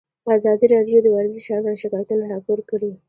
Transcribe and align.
ازادي 0.37 0.65
راډیو 0.75 0.97
د 1.01 1.07
ورزش 1.15 1.45
اړوند 1.55 1.81
شکایتونه 1.83 2.23
راپور 2.33 2.59
کړي. 2.69 2.91